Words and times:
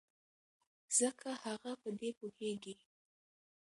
ځکه 0.97 1.29
هغه 1.43 1.71
په 1.81 1.89
دې 1.99 2.09
پوهېږي. 2.19 2.75